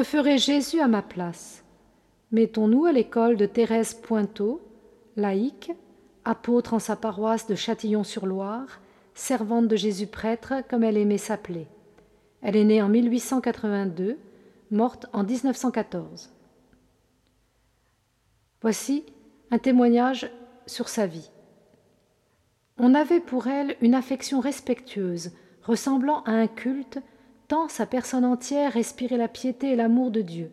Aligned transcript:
Que 0.00 0.06
ferait 0.06 0.38
Jésus 0.38 0.80
à 0.80 0.88
ma 0.88 1.02
place? 1.02 1.62
Mettons-nous 2.32 2.86
à 2.86 2.92
l'école 2.92 3.36
de 3.36 3.44
Thérèse 3.44 3.92
Pointeau, 3.92 4.62
laïque, 5.14 5.72
apôtre 6.24 6.72
en 6.72 6.78
sa 6.78 6.96
paroisse 6.96 7.46
de 7.46 7.54
Châtillon-sur-Loire, 7.54 8.80
servante 9.12 9.68
de 9.68 9.76
Jésus 9.76 10.06
prêtre 10.06 10.54
comme 10.70 10.84
elle 10.84 10.96
aimait 10.96 11.18
s'appeler. 11.18 11.66
Elle 12.40 12.56
est 12.56 12.64
née 12.64 12.80
en 12.80 12.88
1882, 12.88 14.16
morte 14.70 15.04
en 15.12 15.22
1914. 15.22 16.30
Voici 18.62 19.04
un 19.50 19.58
témoignage 19.58 20.30
sur 20.64 20.88
sa 20.88 21.06
vie. 21.06 21.30
On 22.78 22.94
avait 22.94 23.20
pour 23.20 23.48
elle 23.48 23.76
une 23.82 23.94
affection 23.94 24.40
respectueuse, 24.40 25.32
ressemblant 25.62 26.22
à 26.22 26.30
un 26.30 26.46
culte, 26.46 27.00
tant 27.50 27.66
sa 27.66 27.84
personne 27.84 28.24
entière 28.24 28.74
respirait 28.74 29.16
la 29.16 29.26
piété 29.26 29.72
et 29.72 29.76
l'amour 29.76 30.12
de 30.12 30.20
Dieu. 30.20 30.52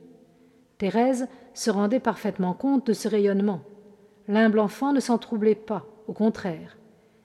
Thérèse 0.80 1.28
se 1.54 1.70
rendait 1.70 2.00
parfaitement 2.00 2.56
compte 2.56 2.88
de 2.88 2.94
ce 2.94 3.08
rayonnement. 3.08 3.62
L'humble 4.28 4.58
enfant 4.58 4.94
ne 4.94 5.00
s'en 5.00 5.20
troublait 5.20 5.54
pas, 5.54 5.86
au 6.08 6.14
contraire. 6.14 6.76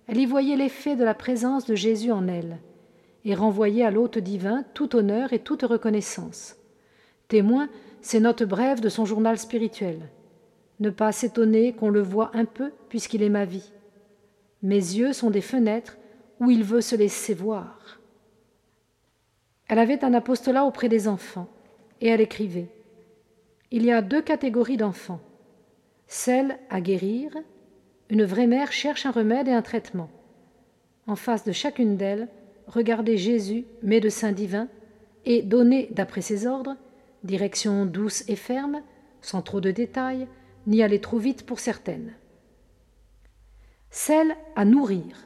Elle 0.07 0.19
y 0.19 0.27
voyait 0.27 0.57
l'effet 0.57 0.95
de 0.95 1.05
la 1.05 1.15
présence 1.15 1.65
de 1.65 1.75
Jésus 1.75 2.13
en 2.13 2.29
elle, 2.29 2.59
et 3.25 3.35
renvoyait 3.35 3.83
à 3.83 3.91
l'hôte 3.91 4.19
divin 4.19 4.63
tout 4.74 4.95
honneur 4.95 5.33
et 5.33 5.38
toute 5.38 5.63
reconnaissance. 5.63 6.57
Témoin 7.29 7.71
ces 8.02 8.21
notes 8.21 8.43
brèves 8.43 8.83
de 8.83 8.91
son 8.91 9.07
journal 9.07 9.39
spirituel. 9.39 10.01
Ne 10.80 10.91
pas 10.91 11.13
s'étonner 11.13 11.73
qu'on 11.73 11.89
le 11.89 12.02
voit 12.02 12.30
un 12.35 12.45
peu, 12.45 12.73
puisqu'il 12.91 13.23
est 13.23 13.30
ma 13.30 13.46
vie. 13.46 13.73
Mes 14.63 14.74
yeux 14.74 15.15
sont 15.15 15.30
des 15.30 15.41
fenêtres 15.41 15.96
où 16.41 16.51
il 16.51 16.63
veut 16.63 16.83
se 16.83 16.95
laisser 16.95 17.33
voir. 17.33 18.02
Elle 19.73 19.78
avait 19.78 20.04
un 20.04 20.12
apostolat 20.12 20.66
auprès 20.66 20.90
des 20.90 21.09
enfants, 21.09 21.48
et 22.02 22.09
elle 22.09 22.20
écrivait 22.20 22.68
Il 23.70 23.87
y 23.87 23.90
a 23.90 24.02
deux 24.02 24.20
catégories 24.20 24.76
d'enfants 24.76 25.23
celle 26.06 26.59
à 26.68 26.82
guérir, 26.82 27.30
une 28.10 28.24
vraie 28.24 28.46
mère 28.46 28.70
cherche 28.70 29.06
un 29.06 29.10
remède 29.10 29.48
et 29.48 29.52
un 29.52 29.62
traitement. 29.62 30.10
En 31.06 31.16
face 31.16 31.46
de 31.46 31.52
chacune 31.52 31.96
d'elles, 31.96 32.28
regardez 32.66 33.16
Jésus, 33.16 33.65
médecin 33.82 34.32
divin, 34.32 34.68
et 35.24 35.40
donnez, 35.40 35.88
d'après 35.93 36.20
ses 36.20 36.46
ordres, 36.46 36.76
direction 37.24 37.87
douce 37.87 38.24
et 38.28 38.37
ferme, 38.37 38.82
sans 39.23 39.40
trop 39.40 39.62
de 39.62 39.70
détails, 39.70 40.28
ni 40.66 40.82
aller 40.82 41.00
trop 41.00 41.16
vite 41.16 41.46
pour 41.46 41.60
certaines. 41.60 42.12
Celle 43.88 44.37
à 44.54 44.66
nourrir, 44.66 45.16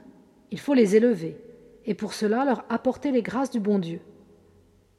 il 0.53 0.61
faut 0.61 0.75
les 0.75 0.95
élever, 0.95 1.37
et 1.85 1.95
pour 1.95 2.13
cela 2.15 2.45
leur 2.45 2.65
apporter 2.69 3.11
les 3.11 3.23
grâces 3.23 3.51
du 3.51 3.59
bon 3.59 3.81
Dieu. 3.81 4.01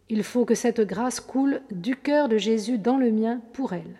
Il 0.09 0.23
faut 0.23 0.45
que 0.45 0.55
cette 0.55 0.81
grâce 0.81 1.19
coule 1.19 1.61
du 1.71 1.95
cœur 1.95 2.29
de 2.29 2.37
Jésus 2.37 2.77
dans 2.77 2.97
le 2.97 3.11
mien 3.11 3.41
pour 3.53 3.73
elles. 3.73 3.99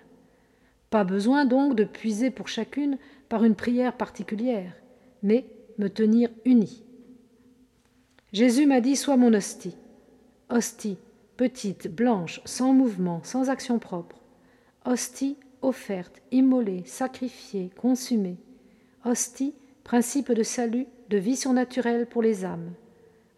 Pas 0.90 1.04
besoin 1.04 1.46
donc 1.46 1.76
de 1.76 1.84
puiser 1.84 2.32
pour 2.32 2.48
chacune 2.48 2.98
par 3.28 3.44
une 3.44 3.56
prière 3.56 3.96
particulière, 3.98 4.72
mais 5.22 5.46
me 5.78 5.90
tenir 5.90 6.30
unie. 6.46 6.84
Jésus 8.32 8.66
m'a 8.66 8.82
dit 8.82 8.96
Sois 8.96 9.18
mon 9.18 9.34
hostie. 9.34 9.76
Hostie, 10.50 10.98
petite, 11.36 11.94
blanche, 11.94 12.42
sans 12.46 12.72
mouvement, 12.72 13.22
sans 13.24 13.50
action 13.50 13.80
propre. 13.80 14.22
Hostie, 14.86 15.36
offerte, 15.62 16.22
immolée, 16.32 16.84
sacrifiée, 16.86 17.70
consumée. 17.78 18.38
Hostie, 19.04 19.54
principe 19.84 20.32
de 20.32 20.44
salut, 20.44 20.88
de 21.10 21.18
vie 21.18 21.36
surnaturelle 21.36 22.06
pour 22.06 22.22
les 22.22 22.46
âmes. 22.46 22.72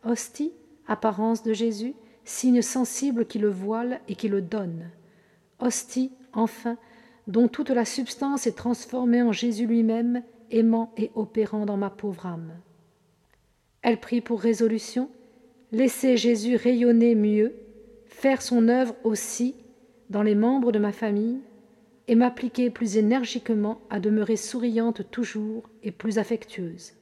Hostie, 0.03 0.51
apparence 0.87 1.43
de 1.43 1.53
Jésus, 1.53 1.93
signe 2.23 2.61
sensible 2.61 3.25
qui 3.25 3.39
le 3.39 3.49
voile 3.49 4.01
et 4.07 4.15
qui 4.15 4.27
le 4.27 4.41
donne. 4.41 4.89
Hostie, 5.59 6.11
enfin, 6.33 6.77
dont 7.27 7.47
toute 7.47 7.69
la 7.69 7.85
substance 7.85 8.47
est 8.47 8.57
transformée 8.57 9.21
en 9.21 9.31
Jésus 9.31 9.65
lui-même, 9.65 10.23
aimant 10.51 10.91
et 10.97 11.11
opérant 11.15 11.65
dans 11.65 11.77
ma 11.77 11.89
pauvre 11.89 12.25
âme. 12.25 12.53
Elle 13.81 13.99
prit 13.99 14.21
pour 14.21 14.41
résolution 14.41 15.09
laisser 15.71 16.17
Jésus 16.17 16.55
rayonner 16.55 17.15
mieux, 17.15 17.53
faire 18.05 18.41
son 18.41 18.67
œuvre 18.67 18.95
aussi 19.03 19.55
dans 20.09 20.23
les 20.23 20.35
membres 20.35 20.71
de 20.71 20.79
ma 20.79 20.91
famille, 20.91 21.39
et 22.07 22.15
m'appliquer 22.15 22.71
plus 22.71 22.97
énergiquement 22.97 23.81
à 23.91 23.99
demeurer 23.99 24.35
souriante 24.35 25.11
toujours 25.11 25.69
et 25.83 25.91
plus 25.91 26.17
affectueuse. 26.17 26.93